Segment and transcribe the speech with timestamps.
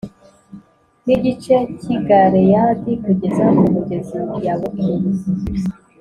[1.05, 4.89] N igice cy i galeyadi kugeza ku mugezi yaboki